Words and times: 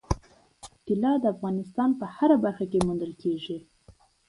طلا 0.85 1.13
د 1.19 1.25
افغانستان 1.33 1.89
په 1.99 2.05
هره 2.15 2.37
برخه 2.43 2.65
کې 2.71 2.79
موندل 2.85 3.13
کېږي. 3.21 3.57